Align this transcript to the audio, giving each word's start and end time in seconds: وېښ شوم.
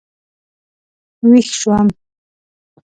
وېښ 1.29 1.49
شوم. 1.59 1.87